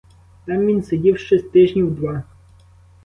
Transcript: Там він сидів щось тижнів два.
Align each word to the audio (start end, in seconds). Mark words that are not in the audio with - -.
Там 0.45 0.65
він 0.65 0.83
сидів 0.83 1.19
щось 1.19 1.43
тижнів 1.43 1.95
два. 1.95 2.23